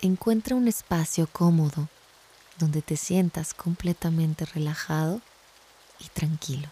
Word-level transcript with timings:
encuentra 0.00 0.54
un 0.54 0.68
espacio 0.68 1.28
cómodo 1.30 1.88
donde 2.58 2.82
te 2.82 2.96
sientas 2.96 3.54
completamente 3.54 4.44
relajado 4.44 5.20
y 5.98 6.08
tranquilo. 6.08 6.68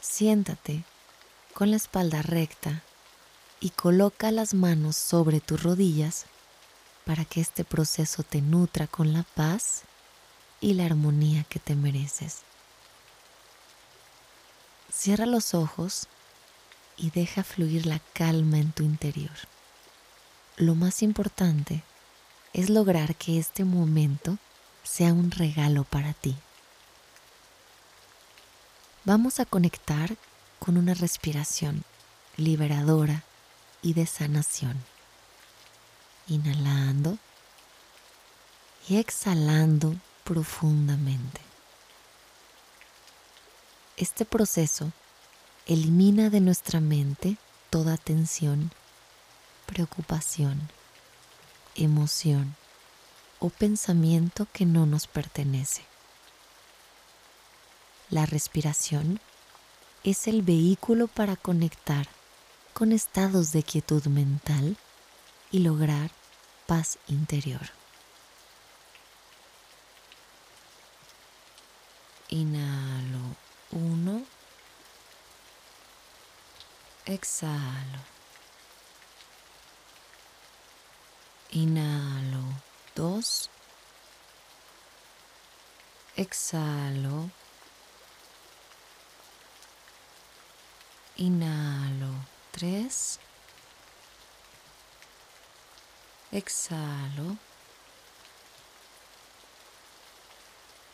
Siéntate 0.00 0.84
con 1.54 1.70
la 1.70 1.76
espalda 1.76 2.22
recta 2.22 2.82
y 3.60 3.70
coloca 3.70 4.30
las 4.30 4.54
manos 4.54 4.96
sobre 4.96 5.40
tus 5.40 5.62
rodillas 5.62 6.26
para 7.04 7.24
que 7.24 7.40
este 7.40 7.64
proceso 7.64 8.22
te 8.22 8.40
nutra 8.40 8.86
con 8.86 9.12
la 9.12 9.22
paz 9.22 9.82
y 10.60 10.74
la 10.74 10.86
armonía 10.86 11.44
que 11.44 11.58
te 11.58 11.74
mereces. 11.74 12.38
Cierra 14.92 15.26
los 15.26 15.54
ojos 15.54 16.06
y 16.96 17.10
deja 17.10 17.44
fluir 17.44 17.86
la 17.86 18.00
calma 18.12 18.58
en 18.58 18.72
tu 18.72 18.82
interior. 18.82 19.36
Lo 20.58 20.74
más 20.74 21.04
importante 21.04 21.84
es 22.52 22.68
lograr 22.68 23.14
que 23.14 23.38
este 23.38 23.64
momento 23.64 24.38
sea 24.82 25.12
un 25.12 25.30
regalo 25.30 25.84
para 25.84 26.14
ti. 26.14 26.34
Vamos 29.04 29.38
a 29.38 29.46
conectar 29.46 30.16
con 30.58 30.76
una 30.76 30.94
respiración 30.94 31.84
liberadora 32.36 33.22
y 33.82 33.92
de 33.92 34.04
sanación. 34.06 34.82
Inhalando 36.26 37.18
y 38.88 38.96
exhalando 38.96 39.94
profundamente. 40.24 41.40
Este 43.96 44.24
proceso 44.24 44.90
elimina 45.66 46.30
de 46.30 46.40
nuestra 46.40 46.80
mente 46.80 47.36
toda 47.70 47.96
tensión, 47.96 48.72
preocupación, 49.68 50.58
emoción 51.76 52.56
o 53.38 53.50
pensamiento 53.50 54.48
que 54.52 54.64
no 54.64 54.86
nos 54.86 55.06
pertenece. 55.06 55.82
La 58.08 58.24
respiración 58.24 59.20
es 60.04 60.26
el 60.26 60.40
vehículo 60.40 61.06
para 61.06 61.36
conectar 61.36 62.08
con 62.72 62.92
estados 62.92 63.52
de 63.52 63.62
quietud 63.62 64.04
mental 64.06 64.78
y 65.50 65.58
lograr 65.58 66.10
paz 66.66 66.98
interior. 67.06 67.70
Inhalo 72.30 73.36
uno, 73.72 74.22
exhalo. 77.04 78.17
Inhalo 81.60 82.44
dos, 82.94 83.50
exhalo. 86.16 87.28
Inhalo 91.16 92.14
tres. 92.52 93.18
Exhalo. 96.30 97.36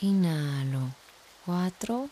Inhalo 0.00 0.94
cuatro. 1.44 2.08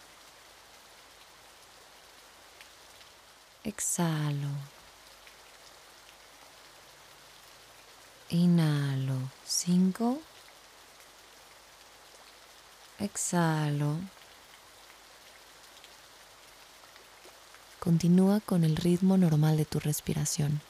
Exhalo. 3.64 4.73
Inhalo 8.30 9.30
cinco. 9.44 10.20
Exhalo. 12.98 13.98
Continúa 17.78 18.40
con 18.40 18.64
el 18.64 18.76
ritmo 18.76 19.18
normal 19.18 19.58
de 19.58 19.66
tu 19.66 19.78
respiración. 19.78 20.62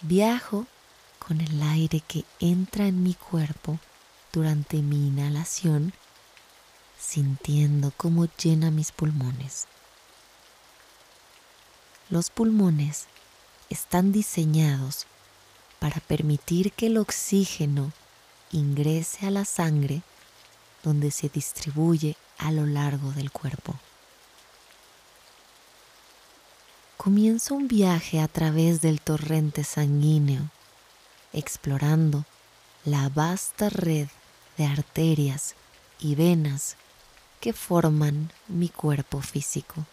Viajo 0.00 0.66
con 1.18 1.42
el 1.42 1.62
aire 1.62 2.00
que 2.00 2.24
entra 2.40 2.86
en 2.86 3.02
mi 3.02 3.12
cuerpo 3.14 3.78
durante 4.32 4.78
mi 4.78 5.08
inhalación, 5.08 5.92
sintiendo 6.98 7.92
cómo 7.96 8.26
llena 8.42 8.70
mis 8.70 8.92
pulmones. 8.92 9.66
Los 12.10 12.30
pulmones 12.30 13.06
están 13.70 14.12
diseñados 14.12 15.06
para 15.78 16.00
permitir 16.00 16.72
que 16.72 16.86
el 16.86 16.98
oxígeno 16.98 17.92
ingrese 18.50 19.26
a 19.26 19.30
la 19.30 19.44
sangre 19.44 20.02
donde 20.82 21.10
se 21.10 21.28
distribuye 21.28 22.16
a 22.38 22.50
lo 22.50 22.66
largo 22.66 23.12
del 23.12 23.30
cuerpo. 23.30 23.74
Comienzo 26.96 27.54
un 27.54 27.68
viaje 27.68 28.20
a 28.20 28.28
través 28.28 28.80
del 28.80 29.00
torrente 29.00 29.62
sanguíneo, 29.64 30.50
explorando 31.32 32.24
la 32.84 33.08
vasta 33.08 33.68
red 33.68 34.08
de 34.56 34.66
arterias 34.66 35.54
y 36.00 36.14
venas 36.14 36.76
que 37.40 37.52
forman 37.52 38.32
mi 38.48 38.68
cuerpo 38.68 39.20
físico. 39.20 39.86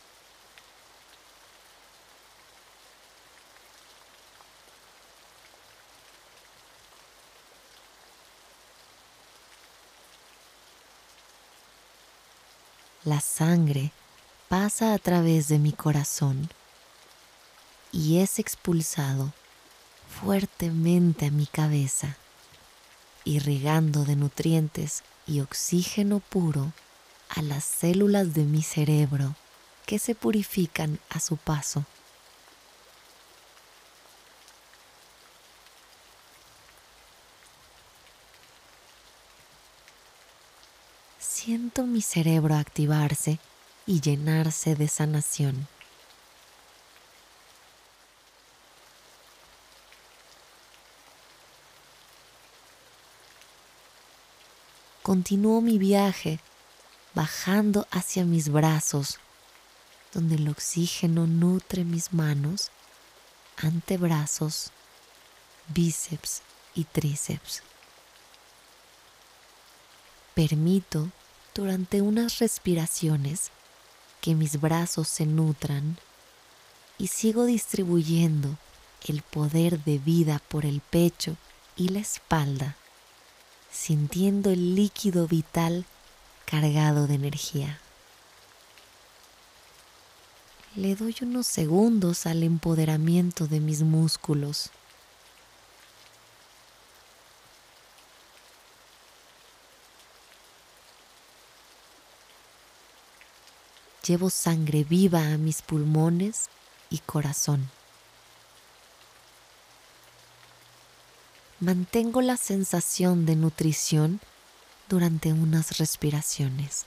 La 13.03 13.21
sangre 13.21 13.91
pasa 14.49 14.95
a 14.95 14.97
través 14.97 15.47
de 15.47 15.59
mi 15.59 15.71
corazón 15.71 16.49
y 17.91 18.17
es 18.17 18.39
expulsado 18.39 19.31
fuertemente 20.09 21.27
a 21.27 21.31
mi 21.31 21.45
cabeza, 21.45 22.17
irrigando 23.23 24.05
de 24.05 24.15
nutrientes 24.15 25.03
y 25.27 25.41
oxígeno 25.41 26.19
puro 26.19 26.73
a 27.35 27.41
las 27.41 27.63
células 27.65 28.33
de 28.33 28.43
mi 28.43 28.63
cerebro 28.63 29.35
que 29.85 29.99
se 29.99 30.15
purifican 30.15 30.99
a 31.09 31.19
su 31.19 31.37
paso. 31.37 31.85
Siento 41.19 41.85
mi 41.85 42.01
cerebro 42.01 42.55
activarse 42.55 43.39
y 43.85 44.01
llenarse 44.01 44.75
de 44.75 44.87
sanación. 44.87 45.67
Continúo 55.03 55.61
mi 55.61 55.77
viaje 55.77 56.39
bajando 57.15 57.87
hacia 57.91 58.25
mis 58.25 58.49
brazos, 58.49 59.19
donde 60.13 60.35
el 60.35 60.47
oxígeno 60.49 61.25
nutre 61.25 61.83
mis 61.83 62.13
manos, 62.13 62.69
antebrazos, 63.57 64.71
bíceps 65.69 66.41
y 66.75 66.83
tríceps. 66.83 67.63
Permito 70.33 71.09
durante 71.53 72.01
unas 72.01 72.39
respiraciones 72.39 73.51
que 74.21 74.35
mis 74.35 74.59
brazos 74.59 75.07
se 75.07 75.25
nutran 75.25 75.97
y 76.97 77.07
sigo 77.07 77.45
distribuyendo 77.45 78.57
el 79.07 79.21
poder 79.21 79.83
de 79.83 79.97
vida 79.97 80.41
por 80.49 80.65
el 80.65 80.81
pecho 80.81 81.37
y 81.77 81.89
la 81.89 81.99
espalda 81.99 82.75
sintiendo 83.75 84.51
el 84.51 84.75
líquido 84.75 85.27
vital 85.27 85.85
cargado 86.45 87.07
de 87.07 87.15
energía. 87.15 87.79
Le 90.75 90.95
doy 90.95 91.15
unos 91.21 91.47
segundos 91.47 92.25
al 92.25 92.43
empoderamiento 92.43 93.47
de 93.47 93.59
mis 93.59 93.81
músculos. 93.81 94.69
Llevo 104.05 104.29
sangre 104.29 104.83
viva 104.83 105.33
a 105.33 105.37
mis 105.37 105.61
pulmones 105.61 106.49
y 106.89 106.99
corazón. 106.99 107.69
mantengo 111.59 112.21
la 112.21 112.37
sensación 112.37 113.25
de 113.25 113.35
nutrición 113.35 114.19
durante 114.89 115.33
unas 115.33 115.77
respiraciones. 115.77 116.85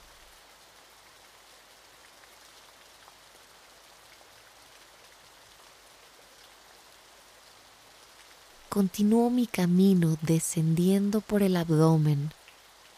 Continúo 8.69 9.31
mi 9.31 9.47
camino 9.47 10.17
descendiendo 10.23 11.21
por 11.21 11.43
el 11.43 11.57
abdomen, 11.57 12.33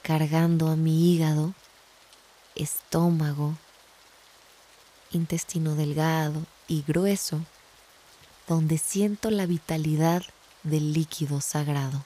cargando 0.02 0.69
a 0.69 0.76
mi 0.76 1.14
hígado, 1.14 1.55
estómago, 2.55 3.55
intestino 5.12 5.76
delgado 5.76 6.43
y 6.69 6.82
grueso, 6.82 7.41
donde 8.49 8.79
siento 8.79 9.31
la 9.31 9.47
vitalidad 9.47 10.23
del 10.64 10.93
líquido 10.93 11.41
sagrado. 11.41 12.05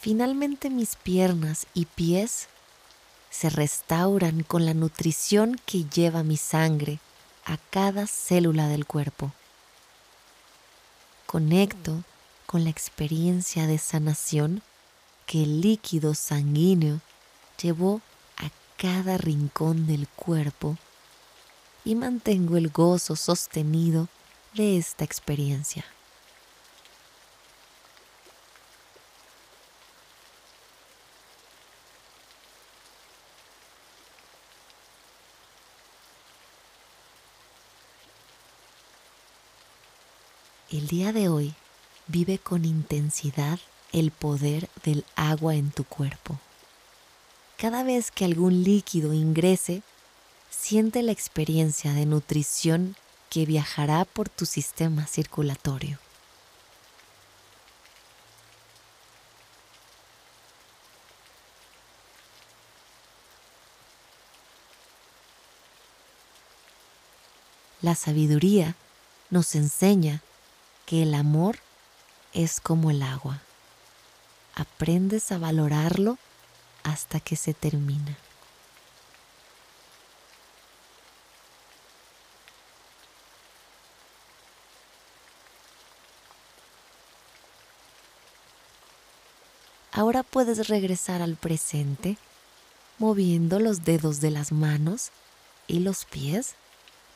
Finalmente 0.00 0.70
mis 0.70 0.94
piernas 0.94 1.66
y 1.74 1.86
pies 1.86 2.48
se 3.30 3.50
restauran 3.50 4.44
con 4.44 4.64
la 4.64 4.72
nutrición 4.72 5.60
que 5.66 5.84
lleva 5.84 6.22
mi 6.22 6.36
sangre 6.36 7.00
a 7.44 7.58
cada 7.70 8.06
célula 8.06 8.68
del 8.68 8.86
cuerpo. 8.86 9.32
Conecto 11.26 12.04
con 12.46 12.64
la 12.64 12.70
experiencia 12.70 13.66
de 13.66 13.78
sanación 13.78 14.62
que 15.26 15.42
el 15.42 15.60
líquido 15.60 16.14
sanguíneo 16.14 17.00
llevó 17.60 18.00
a 18.36 18.50
cada 18.76 19.18
rincón 19.18 19.86
del 19.86 20.08
cuerpo 20.08 20.78
y 21.84 21.96
mantengo 21.96 22.56
el 22.56 22.70
gozo 22.70 23.16
sostenido 23.16 24.08
de 24.54 24.78
esta 24.78 25.04
experiencia. 25.04 25.84
El 40.70 40.86
día 40.86 41.14
de 41.14 41.30
hoy 41.30 41.54
vive 42.08 42.38
con 42.38 42.66
intensidad 42.66 43.58
el 43.94 44.10
poder 44.10 44.68
del 44.84 45.06
agua 45.16 45.54
en 45.54 45.70
tu 45.70 45.84
cuerpo. 45.84 46.38
Cada 47.56 47.82
vez 47.84 48.10
que 48.10 48.26
algún 48.26 48.64
líquido 48.64 49.14
ingrese, 49.14 49.82
siente 50.50 51.02
la 51.02 51.12
experiencia 51.12 51.94
de 51.94 52.04
nutrición 52.04 52.96
que 53.30 53.46
viajará 53.46 54.04
por 54.04 54.28
tu 54.28 54.44
sistema 54.44 55.06
circulatorio. 55.06 55.98
La 67.80 67.94
sabiduría 67.94 68.74
nos 69.30 69.54
enseña 69.54 70.20
que 70.88 71.02
el 71.02 71.14
amor 71.14 71.58
es 72.32 72.62
como 72.62 72.90
el 72.90 73.02
agua. 73.02 73.42
Aprendes 74.54 75.30
a 75.32 75.36
valorarlo 75.36 76.16
hasta 76.82 77.20
que 77.20 77.36
se 77.36 77.52
termina. 77.52 78.16
Ahora 89.92 90.22
puedes 90.22 90.68
regresar 90.68 91.20
al 91.20 91.36
presente 91.36 92.16
moviendo 92.98 93.60
los 93.60 93.84
dedos 93.84 94.22
de 94.22 94.30
las 94.30 94.52
manos 94.52 95.10
y 95.66 95.80
los 95.80 96.06
pies 96.06 96.54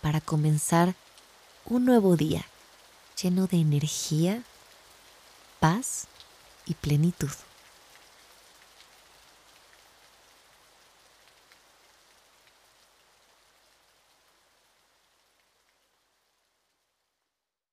para 0.02 0.20
comenzar 0.20 0.94
un 1.64 1.86
nuevo 1.86 2.16
día 2.16 2.44
lleno 3.22 3.46
de 3.46 3.58
energía, 3.58 4.42
paz 5.60 6.06
y 6.66 6.74
plenitud. 6.74 7.30